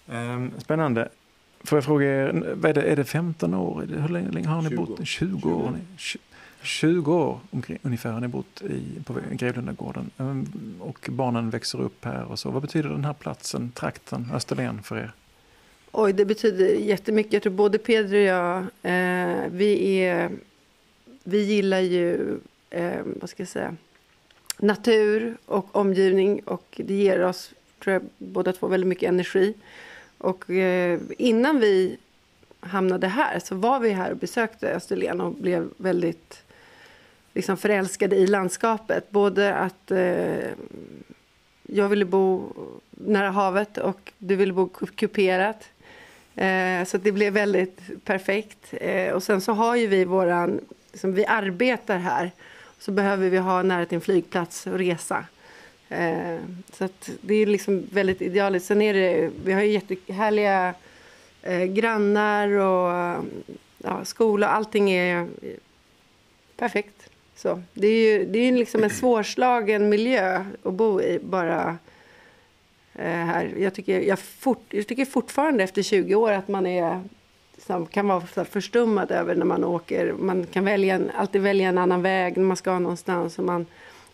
Ehm, 0.07 0.51
spännande. 0.57 1.09
Får 1.63 1.77
jag 1.77 1.83
fråga 1.83 2.05
er, 2.05 2.55
är 2.65 2.73
det, 2.73 2.81
är 2.81 2.95
det 2.95 3.03
15 3.03 3.53
år? 3.53 3.81
Hur 3.81 4.09
länge 4.09 4.47
har 4.47 4.61
ni 4.61 4.69
20. 4.69 4.75
bott? 4.77 5.07
20 5.07 5.53
år? 5.53 5.79
20, 5.97 6.19
20 6.61 7.13
år 7.15 7.39
ungefär 7.81 8.11
har 8.11 8.21
ni 8.21 8.27
bott 8.27 8.61
i, 8.61 9.03
på 9.05 9.15
Grevlundagården. 9.31 10.09
Ehm, 10.17 10.47
och 10.79 11.09
barnen 11.11 11.49
växer 11.49 11.81
upp 11.81 12.05
här 12.05 12.23
och 12.23 12.39
så. 12.39 12.51
Vad 12.51 12.61
betyder 12.61 12.89
den 12.89 13.05
här 13.05 13.13
platsen, 13.13 13.71
trakten, 13.71 14.31
Österlen 14.33 14.83
för 14.83 14.97
er? 14.97 15.11
Oj, 15.91 16.13
det 16.13 16.25
betyder 16.25 16.65
jättemycket. 16.65 17.33
Jag 17.33 17.43
tror 17.43 17.53
både 17.53 17.77
Peder 17.77 18.13
och 18.13 18.21
jag, 18.21 18.57
eh, 18.59 19.51
vi 19.51 19.97
är 19.99 20.31
vi 21.23 21.43
gillar 21.43 21.79
ju, 21.79 22.37
eh, 22.69 23.01
vad 23.05 23.29
ska 23.29 23.41
jag 23.41 23.49
säga, 23.49 23.75
natur 24.57 25.37
och 25.45 25.75
omgivning 25.75 26.41
och 26.45 26.81
det 26.83 26.93
ger 26.93 27.23
oss, 27.23 27.53
tror 27.83 27.93
jag, 27.93 28.01
båda 28.17 28.53
två 28.53 28.67
väldigt 28.67 28.87
mycket 28.87 29.09
energi. 29.09 29.53
Och 30.17 30.49
eh, 30.49 30.99
innan 31.17 31.59
vi 31.59 31.97
hamnade 32.59 33.07
här 33.07 33.39
så 33.39 33.55
var 33.55 33.79
vi 33.79 33.89
här 33.89 34.11
och 34.11 34.17
besökte 34.17 34.73
Österlen 34.73 35.21
och 35.21 35.33
blev 35.33 35.69
väldigt 35.77 36.43
liksom 37.33 37.57
förälskade 37.57 38.15
i 38.15 38.27
landskapet. 38.27 39.11
Både 39.11 39.55
att 39.55 39.91
eh, 39.91 40.49
jag 41.63 41.89
ville 41.89 42.05
bo 42.05 42.53
nära 42.89 43.29
havet 43.29 43.77
och 43.77 44.13
du 44.17 44.35
ville 44.35 44.53
bo 44.53 44.69
kuperat. 44.95 45.63
Eh, 46.35 46.83
så 46.85 46.97
det 46.97 47.11
blev 47.11 47.33
väldigt 47.33 48.05
perfekt. 48.05 48.73
Eh, 48.81 49.13
och 49.13 49.23
sen 49.23 49.41
så 49.41 49.51
har 49.51 49.75
ju 49.75 49.87
vi 49.87 50.05
våran 50.05 50.59
liksom, 50.93 51.13
vi 51.13 51.25
arbetar 51.25 51.97
här 51.97 52.31
så 52.79 52.91
behöver 52.91 53.29
vi 53.29 53.37
ha 53.37 53.61
nära 53.61 53.85
till 53.85 53.95
en 53.95 54.01
flygplats 54.01 54.67
och 54.67 54.77
resa. 54.77 55.25
Eh, 55.89 56.37
så 56.73 56.89
det 57.21 57.35
är 57.35 57.45
liksom 57.45 57.87
väldigt 57.91 58.21
idealiskt. 58.21 58.67
Sen 58.67 58.81
är 58.81 58.93
det, 58.93 59.31
vi 59.45 59.53
har 59.53 59.61
ju 59.61 59.71
jättehärliga 59.71 60.73
eh, 61.41 61.63
grannar 61.63 62.47
och 62.47 63.25
ja, 63.77 64.05
skola. 64.05 64.47
Allting 64.47 64.91
är 64.91 65.27
perfekt. 66.57 67.09
Så, 67.35 67.61
det 67.73 67.87
är 67.87 68.11
ju 68.11 68.25
det 68.25 68.39
är 68.39 68.51
liksom 68.51 68.83
en 68.83 68.89
svårslagen 68.89 69.89
miljö 69.89 70.45
att 70.63 70.73
bo 70.73 71.01
i 71.01 71.19
bara 71.23 71.77
eh, 72.93 73.05
här. 73.05 73.53
Jag 73.57 73.73
tycker, 73.73 73.99
jag, 73.99 74.19
fort, 74.19 74.65
jag 74.69 74.87
tycker 74.87 75.05
fortfarande 75.05 75.63
efter 75.63 75.81
20 75.81 76.15
år 76.15 76.31
att 76.31 76.47
man 76.47 76.65
är 76.65 77.01
som 77.57 77.85
kan 77.85 78.07
vara 78.07 78.21
förstummad 78.45 79.11
över 79.11 79.35
när 79.35 79.45
man 79.45 79.63
åker. 79.63 80.13
Man 80.13 80.45
kan 80.45 80.65
välja, 80.65 81.01
alltid 81.15 81.41
välja 81.41 81.69
en 81.69 81.77
annan 81.77 82.01
väg 82.01 82.37
när 82.37 82.43
man 82.43 82.57
ska 82.57 82.79
någonstans 82.79 83.39
och 83.39 83.45
man 83.45 83.65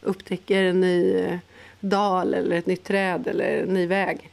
upptäcker 0.01 0.63
en 0.63 0.81
ny 0.81 1.13
eh, 1.13 1.38
dal 1.79 2.34
eller 2.34 2.58
ett 2.58 2.65
nytt 2.65 2.84
träd 2.84 3.27
eller 3.27 3.63
en 3.63 3.74
ny 3.74 3.88
väg. 3.88 4.29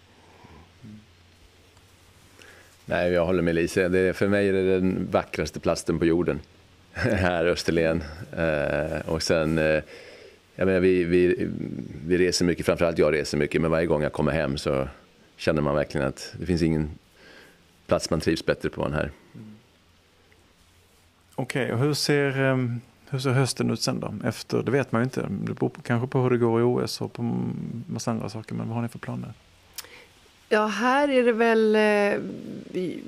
Nej, 2.85 3.13
jag 3.13 3.27
håller 3.27 3.43
med 3.43 3.55
Lisa. 3.55 3.89
Det 3.89 3.99
är, 3.99 4.13
för 4.13 4.29
mig 4.29 4.49
är 4.49 4.53
det 4.53 4.75
den 4.75 5.09
vackraste 5.11 5.61
platsen 5.61 5.99
på 5.99 6.07
jorden. 6.07 6.41
här, 6.93 7.47
Österlen. 7.47 8.05
Eh, 8.37 9.09
och 9.09 9.23
sen, 9.23 9.59
eh, 9.59 9.83
jag 10.55 10.67
menar, 10.67 10.81
vi, 10.81 11.05
vi, 11.05 11.49
vi 12.07 12.19
reser 12.19 12.45
mycket, 12.45 12.67
framförallt 12.67 12.99
jag 12.99 13.13
reser 13.13 13.39
mycket, 13.39 13.61
men 13.63 13.71
varje 13.71 13.87
gång 13.87 14.03
jag 14.03 14.13
kommer 14.13 14.33
hem 14.33 14.59
så 14.59 14.89
känner 15.37 15.63
man 15.63 15.75
verkligen 15.75 16.07
att 16.07 16.35
det 16.41 16.47
finns 16.47 16.63
ingen 16.63 16.91
plats 17.87 18.11
man 18.11 18.21
trivs 18.21 18.47
bättre 18.47 18.69
på 18.69 18.85
än 18.85 18.93
här. 18.93 19.11
Okej, 21.35 21.65
okay, 21.65 21.75
och 21.75 21.79
hur 21.79 21.95
ser, 21.95 22.41
ehm, 22.41 22.81
hur 23.11 23.19
ser 23.19 23.31
hösten 23.31 23.71
ut 23.71 23.83
sen 23.83 24.01
då? 24.01 24.15
Efter, 24.25 24.63
det 24.63 24.71
vet 24.71 24.93
man 24.93 25.01
ju 25.01 25.05
inte. 25.05 25.21
Det 25.21 25.55
beror 25.55 25.69
på, 25.69 25.81
kanske 25.83 26.09
på 26.09 26.23
hur 26.23 26.31
det 26.31 26.39
går 26.39 26.61
i 26.61 26.65
OS 26.65 27.01
och 27.01 27.13
på 27.13 27.23
massa 27.87 28.11
andra 28.11 28.29
saker. 28.29 28.55
Men 28.55 28.69
vad 28.69 28.75
har 28.75 28.83
ni 28.83 28.89
för 28.89 28.99
planer? 28.99 29.33
Ja, 30.49 30.67
här 30.67 31.09
är 31.09 31.25
det 31.25 31.33
väl... 31.33 31.77
Eh, 31.77 32.21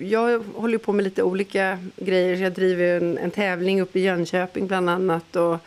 jag 0.09 0.39
håller 0.55 0.79
på 0.79 0.93
med 0.93 1.05
lite 1.05 1.23
olika 1.23 1.79
grejer. 1.97 2.37
Jag 2.37 2.53
driver 2.53 2.97
en, 2.97 3.19
en 3.19 3.31
tävling 3.31 3.81
uppe 3.81 3.99
i 3.99 4.03
Jönköping 4.03 4.67
bland 4.67 4.91
annat. 4.91 5.37
Och 5.37 5.59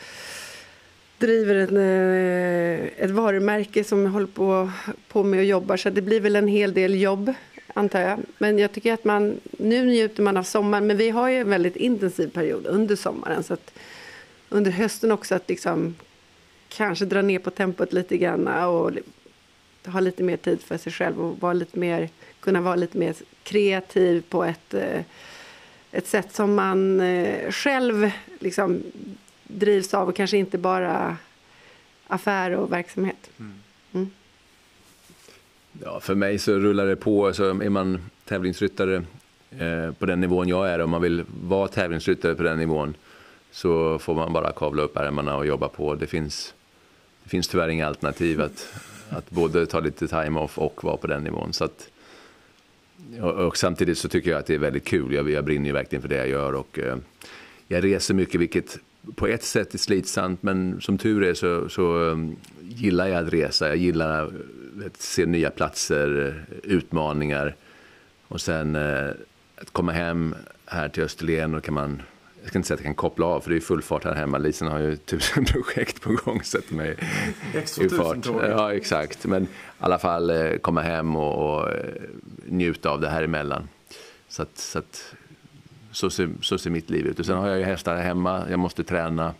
driver 1.17 1.55
en, 1.55 1.77
eh, 1.77 2.87
ett 2.97 3.11
varumärke 3.11 3.83
som 3.83 4.03
jag 4.03 4.11
håller 4.11 4.27
på, 4.27 4.71
på 5.07 5.23
med 5.23 5.39
och 5.39 5.45
jobbar. 5.45 5.77
Så 5.77 5.89
det 5.89 6.01
blir 6.01 6.21
väl 6.21 6.35
en 6.35 6.47
hel 6.47 6.73
del 6.73 7.01
jobb 7.01 7.33
antar 7.73 8.01
jag. 8.01 8.19
Men 8.37 8.59
jag 8.59 8.71
tycker 8.71 8.93
att 8.93 9.03
man, 9.03 9.39
nu 9.51 9.85
njuter 9.85 10.23
man 10.23 10.37
av 10.37 10.43
sommaren, 10.43 10.87
men 10.87 10.97
vi 10.97 11.09
har 11.09 11.29
ju 11.29 11.37
en 11.37 11.49
väldigt 11.49 11.75
intensiv 11.75 12.27
period 12.27 12.65
under 12.65 12.95
sommaren. 12.95 13.43
Så 13.43 13.53
att 13.53 13.73
under 14.49 14.71
hösten 14.71 15.11
också 15.11 15.35
att 15.35 15.49
liksom 15.49 15.95
kanske 16.69 17.05
dra 17.05 17.21
ner 17.21 17.39
på 17.39 17.49
tempot 17.49 17.93
lite 17.93 18.17
grann 18.17 18.47
och 18.47 18.91
ha 19.85 19.99
lite 19.99 20.23
mer 20.23 20.37
tid 20.37 20.61
för 20.61 20.77
sig 20.77 20.91
själv 20.91 21.21
och 21.21 21.39
vara 21.39 21.53
lite 21.53 21.79
mer, 21.79 22.09
kunna 22.39 22.61
vara 22.61 22.75
lite 22.75 22.97
mer 22.97 23.15
kreativ 23.43 24.23
på 24.29 24.43
ett, 24.43 24.73
eh, 24.73 25.01
ett 25.91 26.07
sätt 26.07 26.33
som 26.33 26.55
man 26.55 27.01
eh, 27.01 27.51
själv 27.51 28.11
liksom 28.39 28.83
drivs 29.43 29.93
av 29.93 30.09
och 30.09 30.15
kanske 30.15 30.37
inte 30.37 30.57
bara 30.57 31.17
affär 32.07 32.51
och 32.51 32.71
verksamhet. 32.71 33.29
Mm. 33.39 34.11
För 36.01 36.15
mig 36.15 36.39
så 36.39 36.59
rullar 36.59 36.85
det 36.85 36.95
på. 36.95 37.33
Så 37.33 37.49
är 37.49 37.69
man 37.69 37.99
tävlingsryttare 38.25 39.03
eh, 39.59 39.91
på 39.91 40.05
den 40.05 40.21
nivån 40.21 40.47
jag 40.47 40.69
är, 40.69 40.81
om 40.81 40.89
man 40.89 41.01
vill 41.01 41.23
vara 41.43 41.67
tävlingsryttare 41.67 42.35
på 42.35 42.43
den 42.43 42.57
nivån, 42.57 42.93
så 43.51 43.99
får 43.99 44.15
man 44.15 44.33
bara 44.33 44.51
kavla 44.51 44.83
upp 44.83 44.97
ärmarna 44.97 45.37
och 45.37 45.45
jobba 45.45 45.67
på. 45.67 45.95
Det 45.95 46.07
finns, 46.07 46.53
det 47.23 47.29
finns 47.29 47.47
tyvärr 47.47 47.69
inga 47.69 47.87
alternativ 47.87 48.41
att, 48.41 48.73
att 49.09 49.29
både 49.29 49.65
ta 49.65 49.79
lite 49.79 50.07
time-off 50.07 50.57
och 50.57 50.83
vara 50.83 50.97
på 50.97 51.07
den 51.07 51.23
nivån. 51.23 51.53
Så 51.53 51.63
att, 51.63 51.89
och, 53.21 53.31
och, 53.31 53.57
samtidigt 53.57 53.97
så 53.97 54.09
tycker 54.09 54.31
jag 54.31 54.39
att 54.39 54.45
det 54.45 54.55
är 54.55 54.59
väldigt 54.59 54.85
kul. 54.85 55.13
Jag, 55.13 55.29
jag 55.29 55.45
brinner 55.45 55.65
ju 55.65 55.73
verkligen 55.73 56.01
för 56.01 56.09
det 56.09 56.17
jag 56.17 56.29
gör. 56.29 56.53
Och, 56.53 56.79
eh, 56.79 56.97
jag 57.67 57.83
reser 57.83 58.13
mycket, 58.13 58.41
vilket 58.41 58.77
på 59.15 59.27
ett 59.27 59.43
sätt 59.43 59.73
är 59.73 59.77
slitsamt, 59.77 60.43
men 60.43 60.81
som 60.81 60.97
tur 60.97 61.23
är 61.23 61.33
så, 61.33 61.69
så 61.69 61.95
um, 61.95 62.35
gillar 62.61 63.07
jag 63.07 63.27
att 63.27 63.33
resa. 63.33 63.67
Jag 63.67 63.77
gillar 63.77 64.31
se 64.97 65.25
nya 65.25 65.49
platser, 65.49 66.43
utmaningar. 66.63 67.55
Och 68.27 68.41
sen 68.41 68.75
eh, 68.75 69.09
att 69.55 69.71
komma 69.71 69.91
hem 69.91 70.35
här 70.65 70.89
till 70.89 71.03
Österlen 71.03 71.55
och 71.55 71.63
kan 71.63 71.73
man 71.73 72.01
jag 72.41 72.49
ska 72.49 72.59
inte 72.59 72.67
säga 72.67 72.75
att 72.75 72.79
jag 72.79 72.85
kan 72.85 72.95
koppla 72.95 73.25
av, 73.25 73.41
för 73.41 73.49
det 73.49 73.55
är 73.55 73.59
full 73.59 73.81
fart 73.81 74.03
här 74.03 74.13
hemma. 74.13 74.37
Lisen 74.37 74.67
har 74.67 74.79
ju 74.79 74.95
tusen 75.05 75.45
projekt 75.45 76.01
på 76.01 76.13
gång, 76.13 76.43
sätter 76.43 76.75
mig 76.75 76.97
i 77.81 77.89
fart. 77.89 78.25
Ja, 78.25 78.73
exakt. 78.73 79.25
Men 79.25 79.43
i 79.43 79.47
alla 79.79 79.99
fall 79.99 80.29
eh, 80.29 80.57
komma 80.57 80.81
hem 80.81 81.15
och, 81.15 81.53
och 81.53 81.71
eh, 81.71 81.85
njuta 82.45 82.89
av 82.89 83.01
det 83.01 83.09
här 83.09 83.23
emellan. 83.23 83.67
Så, 84.27 84.41
att, 84.41 84.57
så, 84.57 84.79
att, 84.79 85.15
så, 85.91 86.09
ser, 86.09 86.29
så 86.41 86.57
ser 86.57 86.69
mitt 86.69 86.89
liv 86.89 87.05
ut. 87.05 87.19
Och 87.19 87.25
sen 87.25 87.37
har 87.37 87.49
jag 87.49 87.57
ju 87.57 87.63
hästar 87.63 87.95
hemma, 87.95 88.43
jag 88.49 88.59
måste 88.59 88.83
träna, 88.83 89.33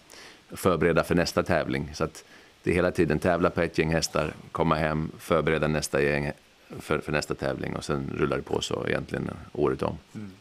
förbereda 0.52 1.04
för 1.04 1.16
nästa 1.16 1.44
tävling. 1.44 1.92
Så 1.94 2.04
att 2.04 2.24
det 2.64 2.72
är 2.72 2.76
hela 2.76 2.92
tiden 2.92 3.20
tävla 3.20 3.50
på 3.50 3.62
ett 3.62 3.78
gäng 3.78 3.94
hästar, 3.94 4.34
komma 4.52 4.76
hem, 4.76 5.12
förbereda 5.20 5.68
nästa 5.68 6.02
gäng 6.02 6.32
för, 6.80 7.00
för 7.00 7.12
nästa 7.12 7.36
tävling 7.36 7.76
och 7.76 7.84
sen 7.84 8.14
rullar 8.18 8.38
det 8.38 8.44
på 8.44 8.62
så 8.62 8.86
egentligen 8.88 9.30
året 9.54 9.84
om. 9.84 9.98
Mm. 10.16 10.32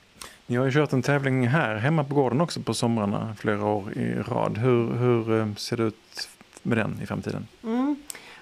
Ni 0.47 0.57
har 0.57 0.65
ju 0.65 0.73
kört 0.73 0.93
en 0.93 1.03
tävling 1.03 1.49
här 1.49 1.77
hemma 1.77 2.05
på 2.05 2.15
gården 2.15 2.41
också 2.41 2.61
på 2.61 2.75
somrarna 2.75 3.35
flera 3.39 3.65
år 3.65 3.93
i 3.93 4.15
rad. 4.15 4.59
Hur, 4.59 4.95
hur 4.95 5.39
eh, 5.39 5.55
ser 5.55 5.77
det 5.77 5.83
ut 5.83 6.29
med 6.63 6.79
den 6.79 7.01
i 7.03 7.07
framtiden? 7.07 7.47
Mm. 7.65 7.97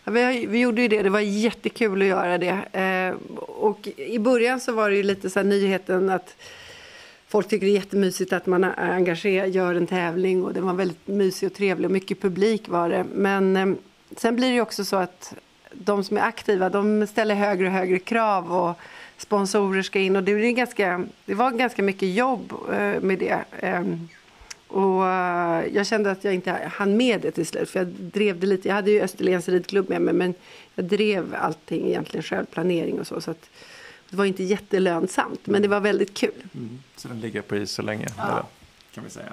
Ja, 0.04 0.12
vi, 0.12 0.47
vi, 0.47 0.61
gjorde 0.61 0.82
ju 0.82 0.88
det, 0.88 1.02
det 1.02 1.11
var 1.11 1.20
jättekul 1.20 2.02
att 2.02 2.08
göra 2.08 2.38
det. 2.38 2.78
Eh, 2.80 3.38
och 3.38 3.88
i 3.97 4.18
början 4.18 4.61
så 4.61 4.73
var 4.73 4.90
det 4.90 4.97
ju 4.97 5.02
lite 5.02 5.30
så 5.30 5.42
nyheten 5.42 6.11
att 6.11 6.37
folk 7.28 7.49
tycker 7.49 7.66
det 7.66 7.73
är 7.73 7.75
jättemysigt 7.75 8.32
att 8.32 8.47
man 8.47 8.64
engagerar, 8.64 9.47
gör 9.47 9.75
en 9.75 9.87
tävling 9.87 10.44
och 10.44 10.54
det 10.54 10.61
var 10.61 10.75
väldigt 10.75 11.06
mysig 11.06 11.47
och 11.47 11.54
trevlig 11.54 11.87
och 11.87 11.92
mycket 11.92 12.20
publik 12.20 12.68
var 12.68 12.88
det. 12.88 13.04
Men 13.14 13.56
eh, 13.56 13.66
sen 14.16 14.37
blir 14.37 14.49
det 14.49 14.54
ju 14.54 14.61
också 14.61 14.85
så 14.85 14.97
att 14.97 15.35
de 15.73 16.04
som 16.04 16.16
är 16.16 16.23
aktiva 16.23 16.68
de 16.68 17.06
ställer 17.06 17.35
högre 17.35 17.66
och 17.66 17.73
högre 17.73 17.99
krav 17.99 18.52
och 18.52 18.78
sponsorer 19.16 19.82
ska 19.82 19.99
in 19.99 20.16
och 20.16 20.23
det, 20.23 20.32
är 20.32 20.50
ganska, 20.50 21.04
det 21.25 21.35
var 21.35 21.50
ganska 21.50 21.82
mycket 21.82 22.14
jobb 22.14 22.52
eh, 22.73 23.00
med 23.00 23.18
det. 23.18 23.44
Eh, 23.58 23.82
Och 24.68 25.06
eh, 25.06 25.64
jag 25.73 25.87
kände 25.87 26.11
att 26.11 26.25
jag 26.25 26.35
inte 26.35 26.70
hann 26.73 26.97
med 26.97 27.20
det 27.20 27.30
till 27.30 27.47
slut. 27.47 27.70
För 27.70 27.80
jag 27.80 27.88
drev 27.88 28.40
det 28.40 28.47
lite. 28.47 28.68
Jag 28.68 28.75
hade 28.75 28.90
ju 28.90 29.00
Österlens 29.02 29.49
ridklubb 29.49 29.88
med 29.88 30.00
mig. 30.02 30.14
Men 30.14 30.35
jag 30.75 30.85
drev 30.85 31.35
allting 31.35 31.87
egentligen 31.87 32.23
själv. 32.23 32.47
Planering 32.47 33.00
och 33.00 33.06
så. 33.06 33.20
så 33.20 33.30
att 33.30 33.50
det 34.11 34.17
var 34.17 34.25
inte 34.25 34.43
jättelönsamt. 34.43 35.47
Men 35.47 35.62
det 35.62 35.69
var 35.69 35.81
väldigt 35.81 36.15
kul. 36.15 36.43
Mm. 36.55 36.79
Så 36.97 37.09
den 37.09 37.21
ligger 37.21 37.43
på 37.43 37.57
is 37.57 37.71
så 37.71 37.83
länge. 37.83 38.07
Ja. 38.17 38.49
kan 38.95 39.05
vi 39.05 39.11
säga. 39.11 39.27